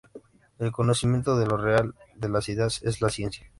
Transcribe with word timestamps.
El 0.57 0.71
conocimiento 0.71 1.37
de 1.37 1.45
lo 1.45 1.57
real, 1.57 1.93
de 2.15 2.27
las 2.27 2.49
ideas, 2.49 2.81
es 2.81 3.01
la 3.03 3.09
ciencia. 3.11 3.47